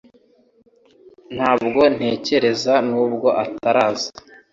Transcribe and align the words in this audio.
Ntabwo 1.35 1.81
ntekereza 1.95 2.73
nubwo 2.89 3.27
ataza 3.43 4.09